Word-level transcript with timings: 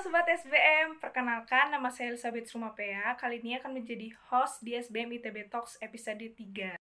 Sobat 0.00 0.24
SBM, 0.24 0.96
perkenalkan 0.96 1.68
nama 1.68 1.92
saya 1.92 2.16
Elizabeth 2.16 2.48
Rumapea. 2.56 3.20
Kali 3.20 3.36
ini 3.36 3.60
akan 3.60 3.84
menjadi 3.84 4.08
host 4.32 4.64
di 4.64 4.72
SBM 4.72 5.20
ITB 5.20 5.52
Talks 5.52 5.76
episode 5.76 6.24
3. 6.24 6.80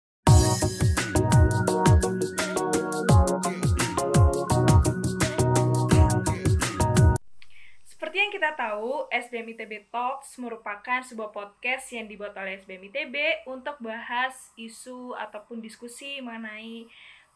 Seperti 7.88 8.16
yang 8.20 8.28
kita 8.36 8.52
tahu, 8.52 9.08
SBM 9.08 9.48
ITB 9.56 9.88
Talks 9.88 10.36
merupakan 10.36 11.00
sebuah 11.00 11.32
podcast 11.32 11.88
yang 11.96 12.12
dibuat 12.12 12.36
oleh 12.36 12.60
SBM 12.60 12.92
ITB 12.92 13.48
untuk 13.48 13.80
bahas 13.80 14.52
isu 14.60 15.16
ataupun 15.16 15.64
diskusi 15.64 16.20
mengenai 16.20 16.84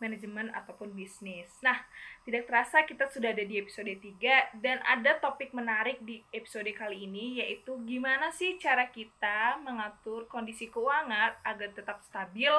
manajemen 0.00 0.48
ataupun 0.56 0.96
bisnis. 0.96 1.52
Nah, 1.60 1.76
tidak 2.24 2.48
terasa 2.48 2.82
kita 2.88 3.06
sudah 3.06 3.36
ada 3.36 3.44
di 3.44 3.60
episode 3.60 3.92
3 3.92 4.58
dan 4.58 4.80
ada 4.82 5.20
topik 5.20 5.52
menarik 5.52 6.00
di 6.00 6.24
episode 6.32 6.68
kali 6.72 7.04
ini 7.04 7.44
yaitu 7.44 7.76
gimana 7.84 8.32
sih 8.32 8.56
cara 8.56 8.88
kita 8.88 9.60
mengatur 9.60 10.26
kondisi 10.26 10.72
keuangan 10.72 11.36
agar 11.44 11.68
tetap 11.76 12.00
stabil 12.00 12.52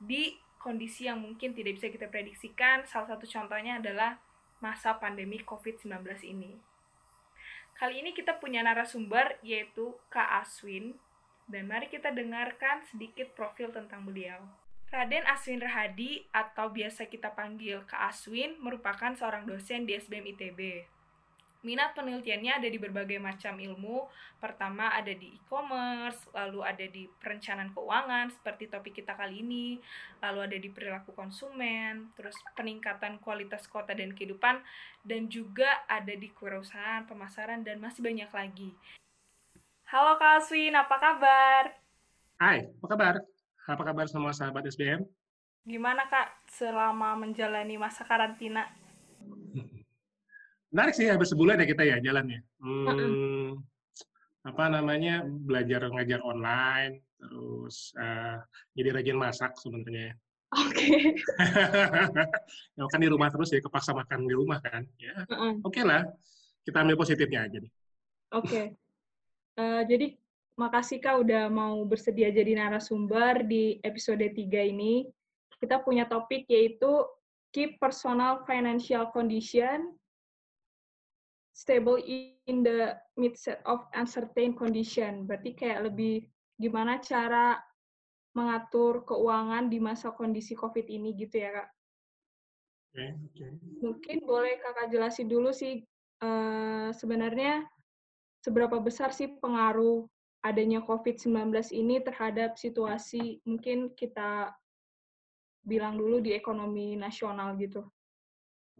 di 0.00 0.34
kondisi 0.56 1.06
yang 1.06 1.20
mungkin 1.20 1.52
tidak 1.52 1.76
bisa 1.76 1.92
kita 1.92 2.08
prediksikan. 2.08 2.88
Salah 2.88 3.14
satu 3.14 3.28
contohnya 3.28 3.78
adalah 3.78 4.16
masa 4.64 4.96
pandemi 4.96 5.40
COVID-19 5.40 6.04
ini. 6.24 6.52
Kali 7.76 8.04
ini 8.04 8.12
kita 8.12 8.36
punya 8.36 8.60
narasumber 8.60 9.40
yaitu 9.40 9.96
Kak 10.12 10.44
Aswin 10.44 11.00
dan 11.48 11.64
mari 11.64 11.88
kita 11.88 12.12
dengarkan 12.12 12.84
sedikit 12.92 13.32
profil 13.32 13.72
tentang 13.72 14.04
beliau. 14.04 14.59
Raden 14.90 15.22
Aswin 15.30 15.62
Rahadi 15.62 16.26
atau 16.34 16.74
biasa 16.74 17.06
kita 17.06 17.30
panggil 17.30 17.78
Kak 17.86 18.10
Aswin 18.10 18.58
merupakan 18.58 19.14
seorang 19.14 19.46
dosen 19.46 19.86
di 19.86 19.94
SBM 19.94 20.34
ITB. 20.34 20.82
Minat 21.62 21.94
penelitiannya 21.94 22.58
ada 22.58 22.66
di 22.66 22.74
berbagai 22.74 23.22
macam 23.22 23.54
ilmu. 23.54 24.10
Pertama 24.42 24.90
ada 24.90 25.14
di 25.14 25.30
e-commerce, 25.30 26.26
lalu 26.34 26.66
ada 26.66 26.82
di 26.90 27.06
perencanaan 27.06 27.70
keuangan 27.70 28.34
seperti 28.34 28.66
topik 28.66 28.98
kita 28.98 29.14
kali 29.14 29.46
ini, 29.46 29.78
lalu 30.18 30.50
ada 30.50 30.58
di 30.58 30.68
perilaku 30.72 31.14
konsumen, 31.14 32.10
terus 32.18 32.34
peningkatan 32.58 33.22
kualitas 33.22 33.70
kota 33.70 33.94
dan 33.94 34.10
kehidupan, 34.10 34.58
dan 35.06 35.30
juga 35.30 35.86
ada 35.86 36.16
di 36.16 36.34
kewirausahaan, 36.34 37.06
pemasaran, 37.06 37.62
dan 37.62 37.78
masih 37.78 38.02
banyak 38.02 38.30
lagi. 38.34 38.74
Halo 39.86 40.18
Kak 40.18 40.42
Aswin, 40.42 40.74
apa 40.74 40.96
kabar? 40.98 41.78
Hai, 42.42 42.66
apa 42.66 42.86
kabar? 42.90 43.14
Apa 43.70 43.86
kabar 43.86 44.10
semua 44.10 44.34
sahabat 44.34 44.66
SBM? 44.66 45.06
Gimana 45.62 46.02
Kak 46.10 46.42
selama 46.50 47.14
menjalani 47.14 47.78
masa 47.78 48.02
karantina? 48.02 48.66
Menarik 50.74 50.98
sih, 50.98 51.06
hampir 51.06 51.30
sebulan 51.30 51.62
ya 51.62 51.66
kita 51.70 51.86
ya 51.86 52.02
jalannya. 52.02 52.42
Hmm, 52.58 53.62
apa 54.42 54.64
namanya, 54.74 55.22
belajar 55.22 55.86
ngajar 55.86 56.18
online, 56.26 57.06
terus 57.14 57.94
uh, 57.94 58.42
jadi 58.74 58.90
rajin 58.90 59.18
masak 59.18 59.54
sebenarnya. 59.62 60.18
Oke. 60.50 60.74
Okay. 60.74 61.14
ya 62.74 62.82
kan 62.90 62.98
di 62.98 63.06
rumah 63.06 63.30
terus 63.30 63.54
ya, 63.54 63.62
kepaksa 63.62 63.94
makan 63.94 64.26
di 64.26 64.34
rumah 64.34 64.58
kan. 64.58 64.82
Ya, 64.98 65.14
uh 65.14 65.30
-uh. 65.30 65.52
oke 65.62 65.78
okay 65.78 65.86
lah. 65.86 66.10
Kita 66.66 66.82
ambil 66.82 66.98
positifnya 66.98 67.46
aja 67.46 67.62
nih. 67.62 67.70
Oke. 68.34 68.46
Okay. 68.46 68.66
Uh, 69.58 69.82
jadi 69.86 70.18
Makasih 70.58 70.98
Kak 70.98 71.22
udah 71.22 71.46
mau 71.52 71.82
bersedia 71.86 72.32
jadi 72.32 72.58
narasumber 72.58 73.46
di 73.46 73.78
episode 73.84 74.22
3 74.22 74.34
ini. 74.70 75.06
Kita 75.60 75.84
punya 75.84 76.08
topik 76.08 76.48
yaitu 76.48 77.04
Keep 77.52 77.82
Personal 77.82 78.46
Financial 78.46 79.10
Condition 79.10 79.94
Stable 81.50 82.00
in 82.48 82.64
the 82.64 82.96
midst 83.20 83.52
of 83.68 83.84
uncertain 83.92 84.56
condition. 84.56 85.28
Berarti 85.28 85.52
kayak 85.52 85.92
lebih 85.92 86.24
gimana 86.56 86.96
cara 87.04 87.60
mengatur 88.32 89.04
keuangan 89.04 89.68
di 89.68 89.76
masa 89.82 90.14
kondisi 90.14 90.56
COVID 90.56 90.86
ini 90.88 91.12
gitu 91.18 91.36
ya 91.42 91.50
Kak? 91.60 91.68
Okay, 92.90 93.10
okay. 93.12 93.50
Mungkin 93.84 94.16
boleh 94.24 94.56
Kakak 94.62 94.88
jelasin 94.88 95.28
dulu 95.28 95.52
sih 95.52 95.84
uh, 96.24 96.90
sebenarnya 96.94 97.66
seberapa 98.40 98.80
besar 98.80 99.12
sih 99.12 99.28
pengaruh 99.38 100.08
adanya 100.40 100.80
COVID-19 100.84 101.52
ini 101.76 102.00
terhadap 102.00 102.56
situasi 102.56 103.44
mungkin 103.44 103.92
kita 103.92 104.52
bilang 105.60 106.00
dulu 106.00 106.24
di 106.24 106.32
ekonomi 106.32 106.96
nasional 106.96 107.56
gitu, 107.60 107.84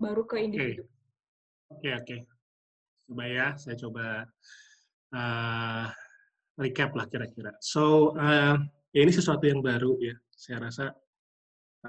baru 0.01 0.25
ke 0.25 0.41
individu. 0.41 0.89
Oke, 1.69 1.93
okay. 1.93 1.93
oke. 1.95 2.05
Okay, 2.05 2.21
Coba 3.11 3.27
ya, 3.27 3.59
saya 3.59 3.75
coba 3.75 4.23
uh, 5.19 5.87
recap 6.63 6.95
lah 6.95 7.11
kira-kira. 7.11 7.51
So, 7.59 8.15
uh, 8.15 8.55
ya 8.95 9.01
ini 9.03 9.11
sesuatu 9.11 9.51
yang 9.51 9.67
baru 9.67 9.99
ya. 9.99 10.15
Saya 10.31 10.71
rasa 10.71 10.95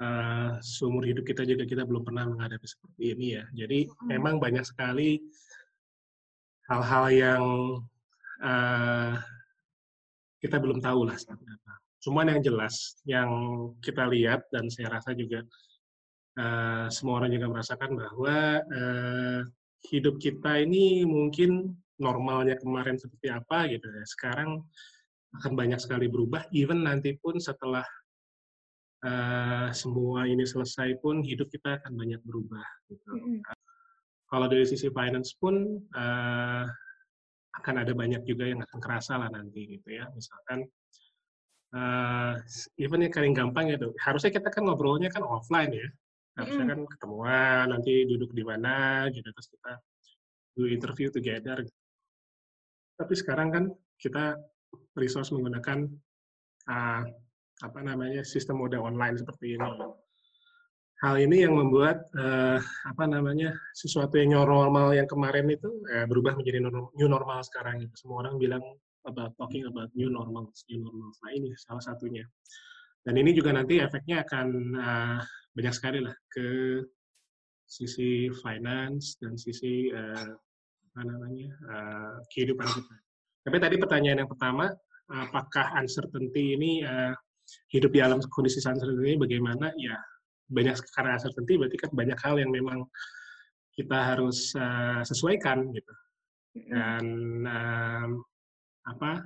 uh, 0.02 0.58
seumur 0.58 1.06
hidup 1.06 1.22
kita 1.22 1.46
juga 1.46 1.62
kita 1.62 1.86
belum 1.86 2.02
pernah 2.02 2.26
menghadapi 2.26 2.66
seperti 2.66 3.14
ini 3.14 3.38
ya. 3.38 3.44
Jadi 3.54 3.86
hmm. 3.86 4.10
memang 4.10 4.42
banyak 4.42 4.66
sekali 4.66 5.22
hal-hal 6.66 7.04
yang 7.14 7.44
uh, 8.42 9.14
kita 10.42 10.58
belum 10.58 10.82
tahu 10.82 11.06
lah 11.06 11.14
seperti 11.14 11.46
apa. 11.46 11.72
Cuman 12.02 12.34
yang 12.34 12.42
jelas, 12.42 12.98
yang 13.06 13.30
kita 13.78 14.10
lihat 14.10 14.42
dan 14.50 14.66
saya 14.66 14.98
rasa 14.98 15.14
juga 15.14 15.46
uh, 16.34 16.90
semua 16.90 17.22
orang 17.22 17.30
juga 17.30 17.46
merasakan 17.46 17.94
bahwa 17.94 18.36
uh, 18.58 19.40
hidup 19.86 20.18
kita 20.18 20.58
ini 20.66 21.06
mungkin 21.06 21.78
normalnya 22.02 22.58
kemarin 22.58 22.98
seperti 22.98 23.30
apa 23.30 23.70
gitu 23.70 23.86
ya. 23.86 24.02
Sekarang 24.02 24.66
akan 25.38 25.52
banyak 25.54 25.78
sekali 25.78 26.10
berubah. 26.10 26.50
Even 26.50 26.82
nanti 26.82 27.14
pun 27.22 27.38
setelah 27.38 27.86
uh, 29.06 29.70
semua 29.70 30.26
ini 30.26 30.42
selesai 30.42 30.98
pun 30.98 31.22
hidup 31.22 31.46
kita 31.54 31.78
akan 31.78 31.94
banyak 31.94 32.18
berubah. 32.26 32.66
Gitu. 32.90 33.10
Mm 33.14 33.22
-hmm. 33.38 33.54
Kalau 34.26 34.46
dari 34.50 34.66
sisi 34.66 34.90
finance 34.90 35.38
pun 35.38 35.78
uh, 35.94 36.66
akan 37.52 37.74
ada 37.84 37.92
banyak 37.92 38.22
juga 38.24 38.48
yang 38.48 38.60
akan 38.64 38.78
kerasa 38.80 39.20
lah 39.20 39.28
nanti 39.28 39.76
gitu 39.76 39.88
ya. 39.92 40.08
Misalkan 40.16 40.64
uh, 41.76 42.34
even 42.80 43.04
yang 43.04 43.12
paling 43.12 43.34
gampang 43.36 43.72
gitu, 43.72 43.92
harusnya 44.00 44.32
kita 44.32 44.48
kan 44.48 44.64
ngobrolnya 44.64 45.12
kan 45.12 45.24
offline 45.24 45.72
ya. 45.72 45.88
Harusnya 46.32 46.64
kan 46.64 46.80
ketemuan, 46.88 47.64
nanti 47.68 48.08
duduk 48.08 48.32
di 48.32 48.40
mana 48.40 49.04
gitu, 49.12 49.28
terus 49.28 49.48
kita 49.52 49.72
do 50.56 50.64
interview 50.64 51.12
together. 51.12 51.60
Tapi 52.96 53.14
sekarang 53.16 53.48
kan 53.52 53.64
kita 54.00 54.40
resource 54.96 55.28
menggunakan 55.32 55.84
uh, 56.72 57.02
apa 57.62 57.78
namanya 57.84 58.24
sistem 58.24 58.64
mode 58.64 58.80
online 58.80 59.20
seperti 59.20 59.60
ini 59.60 59.68
hal 61.02 61.18
ini 61.18 61.42
yang 61.42 61.58
membuat 61.58 62.06
uh, 62.14 62.62
apa 62.86 63.04
namanya 63.10 63.50
sesuatu 63.74 64.14
yang 64.22 64.38
normal 64.46 64.94
yang 64.94 65.10
kemarin 65.10 65.50
itu 65.50 65.66
uh, 65.90 66.06
berubah 66.06 66.38
menjadi 66.38 66.62
new 66.70 67.10
normal 67.10 67.42
sekarang 67.42 67.82
itu 67.82 67.94
semua 67.98 68.22
orang 68.22 68.38
bilang 68.38 68.62
about 69.02 69.34
talking 69.34 69.66
about 69.66 69.90
new 69.98 70.06
normal 70.06 70.46
new 70.70 70.78
normal 70.78 71.10
nah 71.10 71.30
ini 71.34 71.50
salah 71.58 71.82
satunya. 71.82 72.22
Dan 73.02 73.18
ini 73.18 73.34
juga 73.34 73.50
nanti 73.50 73.82
efeknya 73.82 74.22
akan 74.22 74.46
uh, 74.78 75.18
banyak 75.58 75.74
sekali 75.74 75.98
lah 76.06 76.14
ke 76.30 76.78
sisi 77.66 78.30
finance 78.38 79.18
dan 79.18 79.34
sisi 79.34 79.90
uh, 79.90 80.30
apa 80.94 81.02
namanya 81.02 81.50
uh, 81.66 82.16
kehidupan 82.30 82.62
kita. 82.62 82.96
Tapi 83.42 83.56
tadi 83.58 83.74
pertanyaan 83.74 84.22
yang 84.22 84.30
pertama 84.30 84.70
apakah 85.10 85.74
uncertainty 85.82 86.54
ini 86.54 86.86
uh, 86.86 87.10
hidup 87.74 87.90
di 87.90 87.98
alam 87.98 88.22
kondisi 88.30 88.62
uncertainty 88.62 89.02
ini 89.02 89.18
bagaimana? 89.18 89.74
Ya 89.74 89.98
banyak 90.52 90.76
karena 90.92 91.16
uncertainty 91.16 91.54
berarti 91.56 91.76
kan 91.80 91.90
banyak 91.90 92.18
hal 92.20 92.34
yang 92.36 92.50
memang 92.52 92.84
kita 93.72 93.98
harus 94.14 94.52
uh, 94.52 95.00
sesuaikan 95.02 95.72
gitu. 95.72 95.92
Dan 96.52 97.04
um, 97.48 98.10
apa 98.84 99.24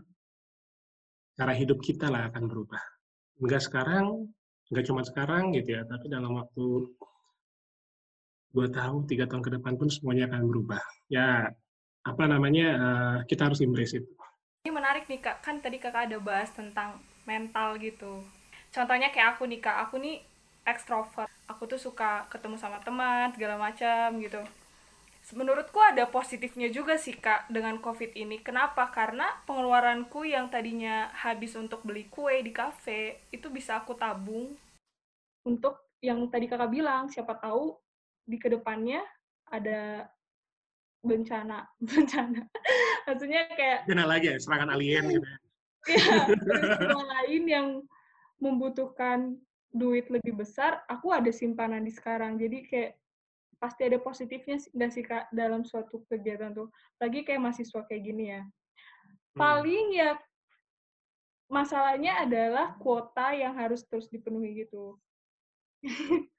cara 1.35 1.53
hidup 1.53 1.83
kita 1.83 2.07
lah 2.07 2.31
akan 2.31 2.47
berubah. 2.47 2.83
Enggak 3.43 3.67
sekarang 3.67 4.31
enggak 4.71 4.87
cuma 4.87 5.03
sekarang 5.03 5.55
gitu 5.55 5.79
ya 5.79 5.83
tapi 5.87 6.11
dalam 6.11 6.35
waktu 6.39 6.91
dua 8.51 8.67
tahun 8.73 9.05
tiga 9.05 9.29
tahun 9.29 9.43
ke 9.45 9.51
depan 9.61 9.75
pun 9.77 9.91
semuanya 9.91 10.31
akan 10.31 10.43
berubah. 10.49 10.83
Ya 11.11 11.51
apa 12.07 12.25
namanya 12.31 12.67
uh, 12.79 13.19
kita 13.27 13.51
harus 13.51 13.61
embrace 13.61 13.99
itu. 13.99 14.11
Ini 14.65 14.71
menarik 14.71 15.11
nih 15.11 15.21
kak. 15.21 15.43
Kan 15.43 15.59
tadi 15.59 15.83
kakak 15.83 16.11
ada 16.11 16.19
bahas 16.23 16.55
tentang 16.55 17.03
mental 17.27 17.75
gitu. 17.83 18.23
Contohnya 18.71 19.11
kayak 19.11 19.37
aku 19.37 19.51
nih 19.51 19.61
kak. 19.61 19.77
Aku 19.91 19.99
nih 19.99 20.23
ekstrovert. 20.67 21.31
Aku 21.47 21.71
tuh 21.71 21.79
suka 21.79 22.27
ketemu 22.29 22.59
sama 22.59 22.83
teman 22.83 23.31
segala 23.33 23.57
macam 23.57 24.19
gitu. 24.19 24.43
Menurutku 25.35 25.83
ada 25.83 26.07
positifnya 26.07 26.71
juga 26.71 26.95
sih 26.95 27.19
kak 27.19 27.51
dengan 27.51 27.83
covid 27.83 28.15
ini. 28.15 28.39
Kenapa? 28.39 28.87
Karena 28.95 29.27
pengeluaranku 29.43 30.23
yang 30.23 30.47
tadinya 30.47 31.11
habis 31.11 31.59
untuk 31.59 31.83
beli 31.83 32.07
kue 32.07 32.47
di 32.47 32.55
kafe 32.55 33.27
itu 33.35 33.51
bisa 33.51 33.83
aku 33.83 33.99
tabung. 33.99 34.55
Untuk 35.43 35.83
yang 35.99 36.23
tadi 36.31 36.47
kakak 36.47 36.71
bilang 36.71 37.11
siapa 37.11 37.35
tahu 37.43 37.75
di 38.23 38.39
ke 38.39 38.47
depannya 38.51 39.03
ada 39.51 40.07
bencana 41.03 41.67
bencana. 41.91 42.47
Maksudnya 43.11 43.51
kayak 43.55 43.87
bencana 43.87 44.07
lagi 44.07 44.27
ya 44.31 44.39
serangan 44.39 44.71
alien 44.75 45.11
gitu 45.11 45.27
ya. 45.27 45.39
Ya 45.87 46.35
peristiwa 46.35 47.03
lain 47.03 47.43
yang 47.47 47.69
membutuhkan 48.43 49.39
duit 49.75 50.07
lebih 50.09 50.39
besar 50.39 50.83
aku 50.87 51.13
ada 51.13 51.31
simpanan 51.31 51.83
di 51.85 51.93
sekarang. 51.93 52.39
Jadi 52.39 52.59
kayak 52.67 52.93
pasti 53.57 53.89
ada 53.89 53.99
positifnya 54.01 54.61
nggak 54.61 54.91
sih 54.93 55.05
kak 55.05 55.33
dalam 55.33 55.65
suatu 55.65 56.05
kegiatan 56.09 56.53
tuh? 56.53 56.69
Lagi 57.01 57.25
kayak 57.25 57.41
mahasiswa 57.43 57.81
kayak 57.89 58.03
gini 58.05 58.25
ya. 58.33 58.43
Hmm. 59.37 59.41
paling 59.45 59.87
ya 59.93 60.17
masalahnya 61.53 62.25
adalah 62.25 62.73
kuota 62.81 63.37
yang 63.37 63.53
harus 63.53 63.85
terus 63.87 64.09
dipenuhi 64.09 64.67
gitu. 64.67 64.97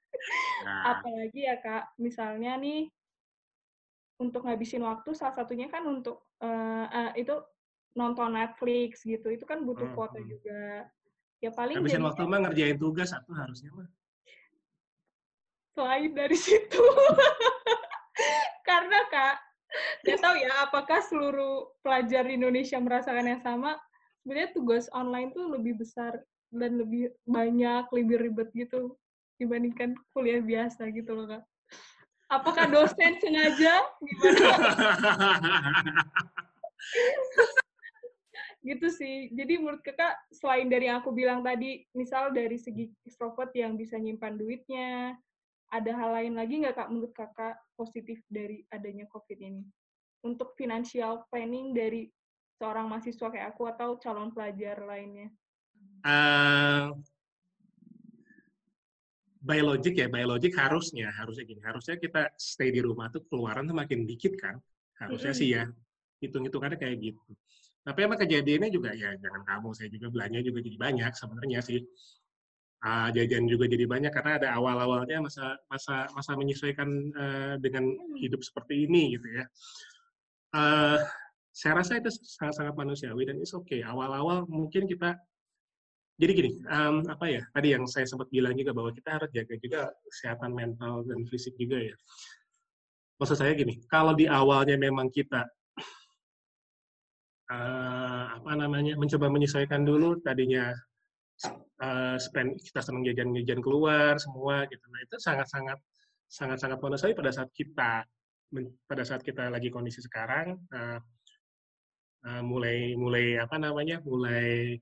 Nah, 0.58 0.98
apalagi 0.98 1.46
ya 1.46 1.62
kak 1.62 1.94
misalnya 2.02 2.58
nih 2.58 2.90
untuk 4.18 4.42
ngabisin 4.42 4.82
waktu 4.82 5.14
salah 5.14 5.30
satunya 5.30 5.70
kan 5.70 5.86
untuk 5.86 6.26
eh, 6.42 6.86
eh, 6.90 7.22
itu 7.22 7.38
nonton 7.94 8.34
Netflix 8.34 9.06
gitu 9.06 9.30
itu 9.30 9.46
kan 9.46 9.62
butuh 9.62 9.86
Hmm, 9.86 9.94
kuota 9.94 10.18
hmm. 10.18 10.26
juga 10.26 10.90
ya 11.38 11.50
paling 11.54 11.78
habisin 11.78 12.02
waktu 12.02 12.22
mah 12.26 12.38
ngerjain 12.46 12.78
tugas 12.78 13.14
satu 13.14 13.30
harusnya 13.34 13.70
mah. 13.74 13.88
Selain 15.74 16.10
dari 16.10 16.36
situ. 16.44 16.84
Karena 18.66 18.98
kak 19.10 19.36
nggak 20.02 20.18
tahu 20.24 20.34
ya 20.40 20.50
apakah 20.64 20.98
seluruh 21.04 21.68
pelajar 21.84 22.24
di 22.24 22.40
Indonesia 22.40 22.80
merasakan 22.80 23.26
yang 23.36 23.42
sama? 23.44 23.78
Sebenarnya 24.24 24.50
tugas 24.56 24.90
online 24.90 25.30
tuh 25.30 25.46
lebih 25.54 25.78
besar 25.78 26.18
dan 26.50 26.80
lebih 26.80 27.14
banyak 27.28 27.84
lebih 27.92 28.16
ribet 28.18 28.48
gitu 28.56 28.96
dibandingkan 29.38 29.94
kuliah 30.10 30.42
biasa 30.42 30.90
gitu 30.90 31.14
loh 31.14 31.30
kak. 31.30 31.44
Apakah 32.28 32.68
dosen 32.68 33.16
sengaja? 33.22 33.80
Gimana 34.04 34.52
gitu 38.62 38.86
sih. 38.90 39.30
Jadi 39.32 39.58
menurut 39.58 39.82
kakak 39.86 40.18
selain 40.34 40.66
dari 40.66 40.90
yang 40.90 41.00
aku 41.00 41.14
bilang 41.14 41.40
tadi 41.46 41.86
misal 41.94 42.34
dari 42.34 42.58
segi 42.58 42.90
extrovert 43.06 43.54
yang 43.54 43.78
bisa 43.78 43.94
nyimpan 43.96 44.34
duitnya 44.34 45.14
ada 45.68 45.92
hal 45.92 46.10
lain 46.16 46.34
lagi 46.34 46.64
nggak 46.64 46.76
kak 46.80 46.88
menurut 46.88 47.12
kakak 47.12 47.60
positif 47.76 48.18
dari 48.26 48.64
adanya 48.72 49.04
covid 49.12 49.38
ini? 49.38 49.62
Untuk 50.24 50.56
financial 50.58 51.28
planning 51.30 51.76
dari 51.76 52.10
seorang 52.58 52.90
mahasiswa 52.90 53.28
kayak 53.30 53.54
aku 53.54 53.70
atau 53.70 54.00
calon 54.02 54.34
pelajar 54.34 54.82
lainnya? 54.82 55.30
Eh, 56.02 56.86
biologik 59.38 59.94
ya, 59.94 60.10
biologik 60.10 60.54
harusnya, 60.58 61.14
harusnya 61.14 61.44
gini, 61.46 61.62
harusnya 61.62 61.94
kita 62.00 62.34
stay 62.34 62.74
di 62.74 62.82
rumah 62.82 63.06
tuh 63.14 63.22
keluaran 63.30 63.70
tuh 63.70 63.76
makin 63.76 64.02
dikit 64.02 64.34
kan, 64.34 64.58
harusnya 64.98 65.30
Mm-mm. 65.30 65.40
sih 65.40 65.48
ya, 65.54 65.64
hitung-hitungannya 66.18 66.78
kayak 66.78 66.98
gitu. 66.98 67.30
Tapi 67.88 68.04
emang 68.04 68.20
kejadiannya 68.20 68.68
juga 68.68 68.92
ya 68.92 69.16
jangan 69.16 69.48
kamu, 69.48 69.72
saya 69.72 69.88
juga 69.88 70.12
belanja 70.12 70.44
juga 70.44 70.60
jadi 70.60 70.76
banyak 70.76 71.12
sebenarnya 71.16 71.60
sih. 71.64 71.80
Ah, 72.84 73.08
jajan 73.10 73.48
juga 73.48 73.64
jadi 73.64 73.88
banyak 73.88 74.12
karena 74.12 74.32
ada 74.38 74.48
awal-awalnya 74.54 75.24
masa 75.24 75.56
masa 75.72 76.06
masa 76.12 76.36
menyesuaikan 76.36 76.88
eh, 77.16 77.54
dengan 77.64 77.88
hidup 78.20 78.44
seperti 78.44 78.84
ini 78.84 79.16
gitu 79.16 79.28
ya. 79.40 79.44
Eh, 80.52 80.98
saya 81.48 81.72
rasa 81.80 81.96
itu 81.96 82.12
sangat-sangat 82.12 82.76
manusiawi 82.76 83.24
dan 83.24 83.40
it's 83.40 83.56
okay. 83.56 83.80
Awal-awal 83.80 84.44
mungkin 84.46 84.84
kita 84.84 85.16
jadi 86.18 86.32
gini, 86.34 86.50
em, 86.66 87.06
apa 87.06 87.30
ya? 87.30 87.42
Tadi 87.54 87.78
yang 87.78 87.86
saya 87.86 88.02
sempat 88.02 88.26
bilang 88.28 88.52
juga 88.58 88.74
bahwa 88.74 88.90
kita 88.90 89.22
harus 89.22 89.30
jaga 89.30 89.54
juga 89.62 89.80
kesehatan 90.10 90.50
mental 90.50 91.06
dan 91.06 91.22
fisik 91.30 91.54
juga 91.54 91.78
ya. 91.78 91.94
Maksud 93.22 93.38
saya 93.38 93.54
gini, 93.54 93.78
kalau 93.86 94.14
di 94.18 94.26
awalnya 94.26 94.74
memang 94.74 95.10
kita 95.14 95.46
eh, 97.48 98.24
apa 98.36 98.50
namanya 98.54 98.94
mencoba 99.00 99.26
menyesuaikan 99.32 99.82
dulu 99.84 100.20
tadinya 100.20 100.72
eh, 101.84 102.16
spend 102.20 102.60
kita 102.60 102.80
senang 102.84 103.04
jajan-jajan 103.08 103.60
keluar 103.64 104.16
semua 104.20 104.64
gitu. 104.68 104.84
Nah 104.92 105.00
itu 105.04 105.16
sangat-sangat 105.18 105.78
sangat-sangat 106.28 106.78
manusiawi 106.80 107.16
pada 107.16 107.32
saat 107.32 107.48
kita 107.56 108.04
men- 108.52 108.76
pada 108.84 109.02
saat 109.04 109.24
kita 109.24 109.48
lagi 109.48 109.72
kondisi 109.72 110.04
sekarang 110.04 110.60
eh, 110.72 111.00
eh, 112.28 112.42
mulai 112.44 112.92
mulai 112.94 113.40
apa 113.40 113.56
namanya 113.56 114.00
mulai 114.04 114.76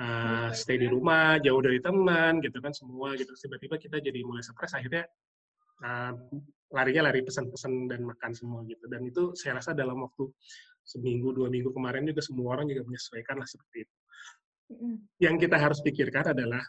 uh, 0.00 0.48
stay 0.50 0.78
di 0.78 0.88
rumah, 0.90 1.38
jauh 1.38 1.62
dari 1.62 1.78
teman, 1.78 2.42
gitu 2.42 2.58
kan 2.58 2.74
semua 2.74 3.14
gitu. 3.14 3.30
Tiba-tiba 3.34 3.76
kita 3.78 3.96
jadi 4.02 4.20
mulai 4.26 4.42
stres, 4.42 4.74
akhirnya 4.74 5.06
uh, 5.82 6.12
larinya 6.74 7.06
lari 7.06 7.22
pesan-pesan 7.22 7.86
dan 7.86 8.02
makan 8.02 8.34
semua 8.34 8.66
gitu. 8.66 8.84
Dan 8.90 9.06
itu 9.06 9.32
saya 9.38 9.62
rasa 9.62 9.72
dalam 9.72 10.02
waktu 10.02 10.26
seminggu 10.84 11.32
dua 11.32 11.48
minggu 11.48 11.70
kemarin 11.70 12.04
juga 12.04 12.20
semua 12.20 12.58
orang 12.58 12.66
juga 12.68 12.82
menyesuaikan 12.84 13.38
lah 13.38 13.48
seperti 13.48 13.86
itu. 13.86 13.96
Yang 15.22 15.46
kita 15.46 15.56
harus 15.56 15.78
pikirkan 15.80 16.34
adalah 16.34 16.60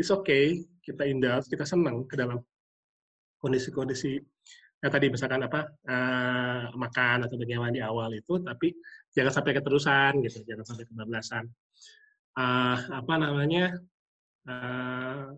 it's 0.00 0.08
okay, 0.08 0.64
kita 0.80 1.04
indulge, 1.04 1.46
kita 1.52 1.68
senang 1.68 2.08
ke 2.08 2.16
dalam 2.16 2.40
kondisi-kondisi 3.38 4.18
ya 4.78 4.86
tadi 4.94 5.10
misalkan 5.10 5.42
apa 5.42 5.66
uh, 5.90 6.70
makan 6.78 7.26
atau 7.26 7.34
bagaimana 7.34 7.74
di 7.74 7.82
awal 7.82 8.14
itu, 8.14 8.38
tapi 8.42 8.70
jangan 9.10 9.34
sampai 9.34 9.52
keterusan 9.58 10.22
gitu, 10.22 10.46
jangan 10.46 10.62
sampai 10.62 10.86
kebablasan 10.86 11.44
uh, 12.38 12.78
apa 12.94 13.14
namanya 13.18 13.74
uh, 14.46 15.34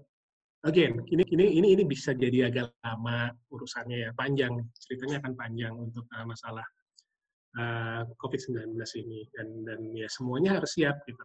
again 0.68 1.00
ini 1.08 1.24
ini 1.32 1.44
ini 1.56 1.68
ini 1.78 1.82
bisa 1.88 2.12
jadi 2.12 2.52
agak 2.52 2.76
lama 2.84 3.32
urusannya 3.48 4.08
ya 4.08 4.10
panjang. 4.12 4.52
Ceritanya 4.76 5.24
akan 5.24 5.32
panjang 5.36 5.72
untuk 5.72 6.04
uh, 6.12 6.26
masalah 6.28 6.66
uh, 7.56 8.02
COVID-19 8.20 8.76
ini. 9.00 9.24
Dan 9.32 9.64
dan 9.64 9.80
ya 9.96 10.08
semuanya 10.12 10.60
harus 10.60 10.76
siap 10.76 11.00
gitu. 11.08 11.20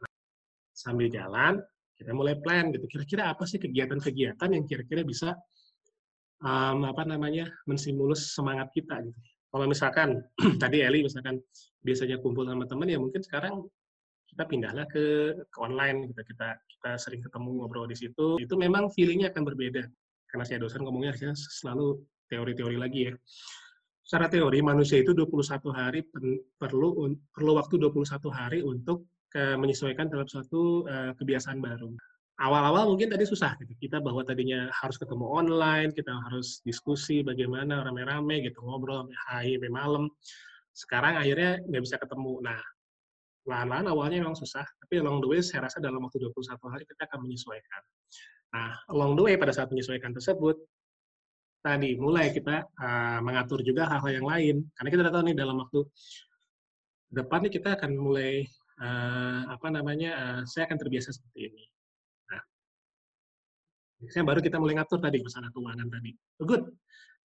Sambil 0.75 1.11
jalan 1.11 1.59
kita 1.95 2.11
mulai 2.11 2.35
plan 2.39 2.71
gitu. 2.71 2.87
Kira-kira 2.87 3.31
apa 3.31 3.43
sih 3.47 3.59
kegiatan-kegiatan 3.59 4.49
yang 4.51 4.63
kira-kira 4.67 5.03
bisa 5.07 5.35
um, 6.43 6.83
apa 6.87 7.07
namanya 7.07 7.47
menstimulus 7.67 8.35
semangat 8.35 8.71
kita 8.75 9.03
gitu? 9.03 9.19
Kalau 9.51 9.65
misalkan 9.71 10.19
tadi 10.63 10.83
Eli 10.83 11.03
misalkan 11.03 11.39
biasanya 11.79 12.19
kumpul 12.19 12.43
sama 12.43 12.67
teman 12.67 12.91
ya 12.91 12.99
mungkin 12.99 13.23
sekarang 13.23 13.63
kita 14.35 14.43
pindahlah 14.51 14.83
ke, 14.91 15.31
ke 15.47 15.57
online 15.63 16.11
kita 16.11 16.21
kita 16.27 16.47
kita 16.59 16.91
sering 16.99 17.23
ketemu 17.23 17.63
ngobrol 17.63 17.87
di 17.87 17.95
situ. 17.95 18.35
Itu 18.35 18.59
memang 18.59 18.91
feelingnya 18.91 19.31
akan 19.31 19.47
berbeda. 19.47 19.87
Karena 20.27 20.43
saya 20.43 20.59
dosen 20.59 20.83
ngomongnya 20.83 21.15
selalu 21.39 22.03
teori-teori 22.27 22.75
lagi 22.75 23.07
ya. 23.07 23.13
Secara 24.03 24.27
teori 24.27 24.59
manusia 24.59 24.99
itu 24.99 25.15
21 25.15 25.71
hari 25.71 26.03
pen- 26.03 26.43
perlu 26.59 26.99
un- 26.99 27.17
perlu 27.31 27.55
waktu 27.55 27.79
21 27.79 28.27
hari 28.29 28.59
untuk 28.59 29.07
ke, 29.31 29.55
menyesuaikan 29.55 30.11
dalam 30.11 30.27
suatu 30.27 30.83
uh, 30.85 31.15
kebiasaan 31.15 31.63
baru. 31.63 31.95
Awal-awal 32.35 32.91
mungkin 32.91 33.07
tadi 33.07 33.23
susah 33.23 33.55
gitu. 33.63 33.71
Kita 33.87 34.03
bahwa 34.03 34.19
tadinya 34.27 34.67
harus 34.83 34.99
ketemu 34.99 35.25
online 35.31 35.95
kita 35.95 36.11
harus 36.11 36.59
diskusi 36.67 37.23
bagaimana 37.23 37.87
rame-rame 37.87 38.43
gitu 38.43 38.59
ngobrol 38.67 39.07
hari 39.31 39.55
sampai 39.55 39.71
malam. 39.71 40.11
Sekarang 40.75 41.15
akhirnya 41.15 41.63
nggak 41.63 41.83
bisa 41.87 41.95
ketemu. 41.95 42.43
Nah 42.43 42.59
lahan-lahan 43.45 43.85
awalnya 43.93 44.25
memang 44.25 44.33
susah, 44.33 44.65
tapi 44.81 44.97
along 44.97 45.21
the 45.21 45.29
way 45.29 45.39
saya 45.39 45.69
rasa 45.69 45.77
dalam 45.77 46.01
waktu 46.01 46.17
21 46.17 46.57
hari 46.73 46.83
kita 46.89 47.05
akan 47.05 47.19
menyesuaikan. 47.29 47.81
Nah, 48.57 48.73
along 48.89 49.13
the 49.13 49.23
way 49.23 49.35
pada 49.37 49.53
saat 49.53 49.69
menyesuaikan 49.69 50.11
tersebut, 50.17 50.57
tadi 51.61 51.97
mulai 51.97 52.33
kita 52.33 52.65
uh, 52.65 53.19
mengatur 53.21 53.61
juga 53.61 53.85
hal-hal 53.85 54.21
yang 54.21 54.27
lain. 54.27 54.55
Karena 54.73 54.89
kita 54.89 55.01
tahu 55.13 55.23
nih 55.29 55.35
dalam 55.37 55.61
waktu 55.61 55.81
depan 57.13 57.39
nih 57.45 57.53
kita 57.61 57.69
akan 57.77 57.91
mulai 57.97 58.45
uh, 58.81 59.53
apa 59.53 59.67
namanya, 59.69 60.11
uh, 60.17 60.41
saya 60.49 60.65
akan 60.65 60.77
terbiasa 60.81 61.13
seperti 61.13 61.53
ini. 61.53 61.63
Nah, 62.33 62.41
saya 64.09 64.25
baru 64.25 64.41
kita 64.41 64.57
mulai 64.57 64.77
ngatur 64.81 64.97
tadi 64.97 65.21
masalah 65.21 65.53
keuangan 65.53 65.85
tadi. 65.85 66.11
Good. 66.41 66.63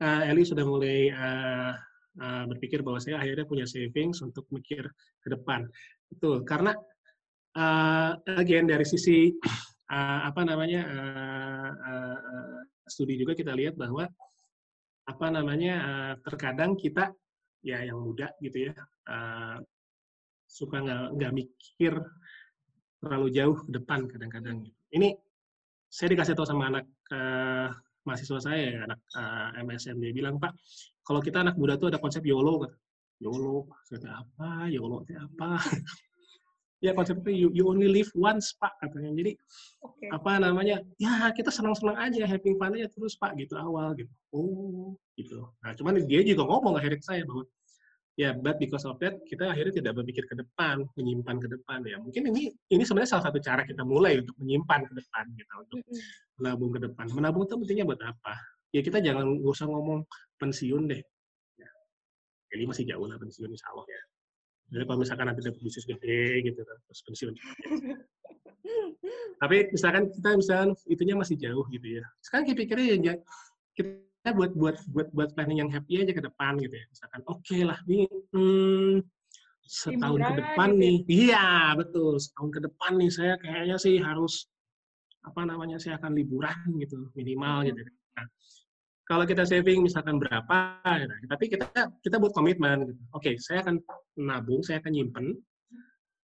Uh, 0.00 0.32
Eli 0.32 0.44
sudah 0.48 0.64
mulai 0.64 1.12
uh, 1.12 1.76
uh, 2.18 2.44
berpikir 2.50 2.82
bahwa 2.82 2.98
saya 2.98 3.22
akhirnya 3.22 3.46
punya 3.46 3.66
savings 3.68 4.24
untuk 4.24 4.48
mikir 4.50 4.82
ke 5.22 5.28
depan. 5.30 5.68
Betul, 6.10 6.42
karena 6.42 6.74
uh, 7.54 8.12
again 8.34 8.66
dari 8.66 8.82
sisi 8.82 9.30
uh, 9.90 10.20
apa 10.26 10.42
namanya 10.42 10.82
uh, 10.86 11.70
uh, 11.70 12.58
studi 12.90 13.14
juga 13.14 13.38
kita 13.38 13.54
lihat 13.54 13.78
bahwa 13.78 14.08
apa 15.06 15.26
namanya 15.30 15.74
uh, 15.78 16.14
terkadang 16.22 16.74
kita 16.74 17.10
ya 17.60 17.82
yang 17.84 18.00
muda 18.00 18.32
gitu 18.40 18.70
ya 18.70 18.74
uh, 19.10 19.58
suka 20.50 20.82
nggak 21.14 21.34
mikir 21.34 21.94
terlalu 23.00 23.28
jauh 23.32 23.56
ke 23.64 23.70
depan 23.70 24.04
kadang-kadang. 24.10 24.66
gitu. 24.66 24.78
Ini 24.92 25.08
saya 25.88 26.08
dikasih 26.14 26.34
tahu 26.36 26.46
sama 26.46 26.68
anak 26.68 26.86
uh, 27.10 27.70
mahasiswa 28.04 28.40
saya, 28.42 28.84
anak 28.84 29.00
uh, 29.16 29.56
MSN 29.62 29.96
dia 29.98 30.12
bilang 30.12 30.36
Pak, 30.36 30.52
kalau 31.10 31.18
kita 31.18 31.42
anak 31.42 31.58
muda 31.58 31.74
tuh 31.74 31.90
ada 31.90 31.98
konsep 31.98 32.22
YOLO, 32.22 32.62
kata. 32.62 32.76
YOLO, 33.18 33.66
kata 33.90 34.22
apa? 34.22 34.70
YOLO 34.70 35.02
itu 35.10 35.18
apa? 35.18 35.58
ya 36.80 36.96
konsepnya 36.96 37.28
you, 37.28 37.52
you 37.52 37.68
only 37.68 37.92
live 37.92 38.08
once 38.16 38.56
pak 38.56 38.72
katanya 38.80 39.12
jadi 39.12 39.32
Oke. 39.84 40.08
apa 40.08 40.40
namanya 40.40 40.80
ya 40.96 41.28
kita 41.36 41.52
senang-senang 41.52 41.92
aja 42.00 42.24
having 42.24 42.56
fun 42.56 42.72
aja 42.72 42.88
terus 42.88 43.20
pak 43.20 43.36
gitu 43.36 43.52
awal 43.60 43.92
gitu 43.92 44.08
oh 44.32 44.96
gitu 45.12 45.44
nah 45.60 45.76
cuman 45.76 46.00
dia 46.08 46.24
juga 46.24 46.48
ngomong 46.48 46.80
akhirnya 46.80 46.96
ke 46.96 47.04
saya 47.04 47.22
bahwa 47.28 47.44
ya 48.16 48.32
but 48.32 48.56
because 48.56 48.88
of 48.88 48.96
that 48.96 49.20
kita 49.28 49.52
akhirnya 49.52 49.84
tidak 49.84 49.92
berpikir 50.00 50.24
ke 50.24 50.34
depan 50.40 50.88
menyimpan 50.96 51.36
ke 51.36 51.48
depan 51.52 51.84
ya 51.84 52.00
mungkin 52.00 52.32
ini 52.32 52.48
ini 52.72 52.82
sebenarnya 52.82 53.20
salah 53.20 53.28
satu 53.28 53.38
cara 53.44 53.62
kita 53.68 53.84
mulai 53.84 54.24
untuk 54.24 54.40
menyimpan 54.40 54.80
ke 54.88 54.92
depan 54.96 55.24
gitu 55.36 55.52
untuk 55.60 55.78
menabung 56.40 56.70
ke 56.72 56.80
depan 56.80 57.04
menabung 57.12 57.44
itu 57.44 57.54
pentingnya 57.60 57.84
buat 57.84 58.00
apa 58.00 58.34
ya 58.70 58.80
kita 58.80 58.98
jangan 59.02 59.38
nggak 59.38 59.52
usah 59.54 59.66
ngomong 59.68 60.06
pensiun 60.40 60.86
deh. 60.90 61.02
Ya. 61.58 61.70
ini 62.56 62.66
masih 62.66 62.84
jauh 62.86 63.06
lah 63.06 63.16
pensiun 63.20 63.50
insya 63.50 63.70
Allah 63.74 63.86
ya. 63.86 64.02
Jadi 64.70 64.82
kalau 64.86 64.98
misalkan 65.02 65.26
nanti 65.26 65.40
dapat 65.42 65.60
bisnis 65.62 65.86
gede 65.86 66.46
gitu 66.46 66.60
kan, 66.62 66.78
terus 66.86 67.00
pensiun 67.02 67.34
tapi 69.40 69.56
misalkan 69.72 70.04
kita 70.12 70.28
misalkan 70.36 70.70
itunya 70.84 71.16
masih 71.16 71.36
jauh 71.40 71.64
gitu 71.72 71.86
ya. 72.00 72.04
Sekarang 72.20 72.44
kita 72.44 72.56
pikirnya 72.60 72.86
ya 72.92 72.96
ja- 73.00 73.22
kita 73.72 74.30
buat 74.36 74.52
buat 74.52 74.76
buat 74.92 75.08
buat 75.16 75.30
planning 75.32 75.64
yang 75.64 75.70
happy 75.72 76.04
aja 76.04 76.12
ke 76.12 76.20
depan 76.20 76.60
gitu 76.60 76.76
ya. 76.76 76.84
Misalkan 76.92 77.20
oke 77.24 77.58
lah 77.64 77.78
ini 77.88 78.04
hmm, 78.36 79.00
setahun 79.64 80.20
ke 80.20 80.34
depan 80.36 80.68
gitu 80.68 80.76
ya. 80.76 80.80
nih. 80.84 80.96
Iya 81.08 81.46
betul. 81.80 82.12
Setahun 82.20 82.50
ke 82.52 82.60
depan 82.68 82.92
nih 83.00 83.10
saya 83.10 83.34
kayaknya 83.40 83.76
sih 83.80 83.96
harus 83.96 84.44
apa 85.24 85.40
namanya 85.48 85.80
saya 85.80 85.96
akan 85.96 86.12
liburan 86.20 86.60
gitu 86.76 87.08
minimal 87.16 87.64
gitu. 87.64 87.80
Nah, 88.16 88.26
kalau 89.10 89.26
kita 89.26 89.42
saving 89.42 89.82
misalkan 89.82 90.22
berapa 90.22 90.78
gitu, 91.02 91.14
tapi 91.26 91.44
kita 91.50 91.66
kita 91.98 92.16
buat 92.22 92.30
komitmen 92.30 92.94
gitu. 92.94 93.02
oke 93.10 93.30
saya 93.42 93.66
akan 93.66 93.82
nabung 94.14 94.62
saya 94.62 94.78
akan 94.78 94.94
nyimpen 94.94 95.34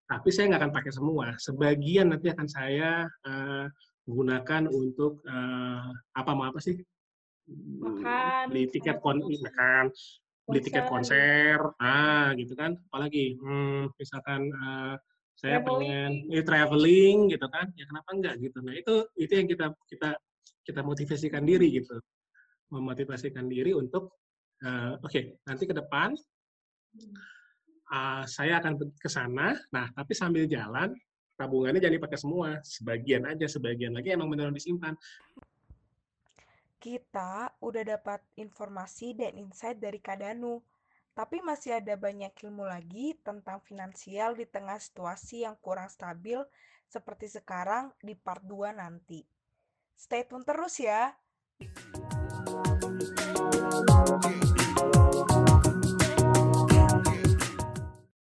tapi 0.07 0.28
saya 0.31 0.55
nggak 0.55 0.62
akan 0.62 0.75
pakai 0.75 0.93
semua. 0.95 1.26
Sebagian 1.35 2.14
nanti 2.14 2.31
akan 2.31 2.47
saya 2.47 3.11
eh, 3.26 3.66
gunakan 4.07 4.71
untuk 4.71 5.19
eh, 5.26 5.87
apa 6.14 6.31
mau 6.33 6.47
apa 6.47 6.62
sih? 6.62 6.78
Makan, 7.47 8.50
beli 8.50 8.71
tiket 8.71 9.02
kon 9.02 9.23
makan, 9.23 9.90
beli 10.47 10.61
tiket 10.62 10.87
konser. 10.87 11.59
ah 11.83 12.31
gitu 12.38 12.55
kan. 12.55 12.78
Apalagi 12.90 13.35
hmm, 13.35 13.99
misalkan 13.99 14.47
eh, 14.47 14.95
saya 15.37 15.59
pengen 15.61 16.25
Traveling. 16.31 16.38
eh, 16.38 16.45
traveling 16.47 17.16
gitu 17.35 17.47
kan, 17.50 17.66
ya 17.75 17.85
kenapa 17.90 18.09
enggak 18.14 18.35
gitu. 18.38 18.59
Nah 18.62 18.75
itu 18.78 18.95
itu 19.19 19.33
yang 19.35 19.49
kita 19.50 19.66
kita 19.90 20.11
kita 20.66 20.81
motivasikan 20.87 21.43
diri 21.47 21.83
gitu, 21.83 21.99
memotivasikan 22.73 23.47
diri 23.47 23.71
untuk 23.75 24.19
eh, 24.63 24.99
oke 24.99 25.47
nanti 25.47 25.65
ke 25.65 25.75
depan 25.77 26.15
uh, 27.91 28.25
saya 28.27 28.59
akan 28.63 28.79
ke 28.99 29.09
sana. 29.11 29.55
Nah, 29.71 29.87
tapi 29.95 30.13
sambil 30.17 30.47
jalan, 30.51 30.95
tabungannya 31.39 31.79
jangan 31.83 31.97
dipakai 31.99 32.19
semua. 32.19 32.49
Sebagian 32.63 33.27
aja, 33.29 33.47
sebagian 33.47 33.95
lagi 33.95 34.15
emang 34.15 34.31
benar 34.31 34.51
disimpan. 34.51 34.95
Kita 36.77 37.51
udah 37.59 37.83
dapat 37.83 38.23
informasi 38.39 39.17
dan 39.19 39.35
insight 39.35 39.81
dari 39.83 39.99
Kak 39.99 40.23
Danu, 40.23 40.63
tapi 41.17 41.43
masih 41.43 41.81
ada 41.83 41.97
banyak 41.99 42.31
ilmu 42.47 42.63
lagi 42.63 43.17
tentang 43.25 43.59
finansial 43.65 44.37
di 44.39 44.47
tengah 44.47 44.79
situasi 44.79 45.43
yang 45.49 45.57
kurang 45.59 45.91
stabil 45.91 46.39
seperti 46.87 47.27
sekarang 47.27 47.91
di 47.99 48.15
part 48.15 48.45
2 48.47 48.77
nanti. 48.77 49.25
Stay 49.97 50.29
tune 50.29 50.47
terus 50.47 50.79
ya. 50.79 51.11
Yeah. 53.85 54.46